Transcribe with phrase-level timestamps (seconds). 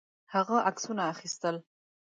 [0.33, 1.55] هغه عکسونه اخیستل.